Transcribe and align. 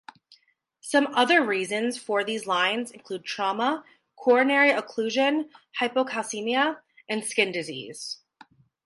Some 0.79 1.05
other 1.13 1.45
reasons 1.45 1.99
for 1.99 2.23
these 2.23 2.47
lines 2.47 2.89
include 2.89 3.23
trauma, 3.23 3.85
coronary 4.15 4.71
occlusion, 4.71 5.51
hypocalcaemia, 5.79 6.79
and 7.07 7.23
skin 7.23 7.51
disease. 7.51 8.17